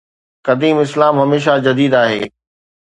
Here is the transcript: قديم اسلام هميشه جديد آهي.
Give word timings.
قديم 0.45 0.77
اسلام 0.85 1.15
هميشه 1.21 1.55
جديد 1.65 1.93
آهي. 2.03 2.21